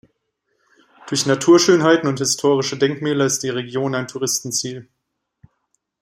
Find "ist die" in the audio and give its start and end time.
3.27-3.49